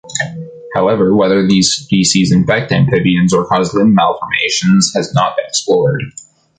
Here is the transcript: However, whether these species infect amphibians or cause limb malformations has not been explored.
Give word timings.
However, 0.73 1.15
whether 1.15 1.47
these 1.47 1.75
species 1.75 2.31
infect 2.31 2.71
amphibians 2.71 3.35
or 3.35 3.45
cause 3.45 3.71
limb 3.75 3.93
malformations 3.93 4.91
has 4.95 5.13
not 5.13 5.35
been 5.37 5.45
explored. 5.45 6.01